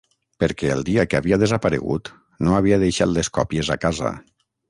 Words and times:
Perquè 0.43 0.69
el 0.75 0.79
dia 0.87 1.03
que 1.09 1.17
havia 1.19 1.37
desaparegut 1.43 2.11
no 2.47 2.57
havia 2.61 2.81
deixat 2.87 3.13
les 3.19 3.31
còpies 3.39 3.73
a 3.77 3.81
casa. 3.87 4.13